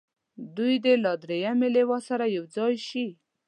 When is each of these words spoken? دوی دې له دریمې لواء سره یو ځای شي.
دوی 0.57 0.73
دې 0.83 0.93
له 1.03 1.11
دریمې 1.23 1.69
لواء 1.75 2.01
سره 2.09 2.25
یو 2.35 2.43
ځای 2.55 2.73
شي. 2.87 3.05